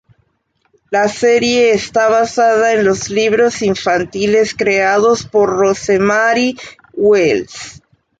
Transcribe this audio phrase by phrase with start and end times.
[0.89, 6.57] La serie está basada en los libros infantiles creados por Rosemary
[6.93, 7.83] Wells.